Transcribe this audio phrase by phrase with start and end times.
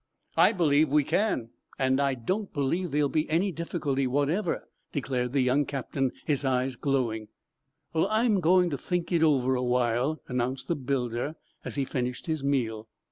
[0.35, 6.11] "I believe we can; don't believe there'll be any difficulty whatever," declared the young captain,
[6.25, 7.27] his eyes glowing.
[7.93, 12.25] "Well, I'm going to think it over a while," announced the builder, as he finished
[12.25, 12.87] his meal.